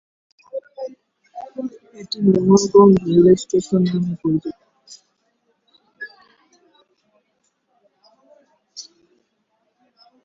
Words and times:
এটি 1.95 2.17
মোহনগঞ্জ 2.27 2.95
রেলস্টেশন 3.07 3.81
নামে 3.89 4.13
পরিচিত। 4.21 4.57